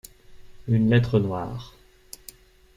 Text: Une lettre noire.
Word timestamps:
Une 0.67 0.89
lettre 0.89 1.19
noire. 1.19 1.75